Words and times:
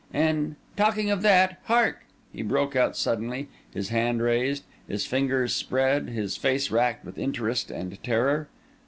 And 0.15 0.55
talking 0.75 1.11
of 1.11 1.21
that—Hark!" 1.21 2.05
he 2.33 2.41
broke 2.41 2.75
out 2.75 2.97
suddenly, 2.97 3.49
his 3.71 3.89
hand 3.89 4.19
raised, 4.23 4.63
his 4.87 5.05
fingers 5.05 5.53
spread, 5.53 6.09
his 6.09 6.35
face 6.37 6.71
racked 6.71 7.05
with 7.05 7.19
interest 7.19 7.69
and 7.69 8.01
terror. 8.01 8.47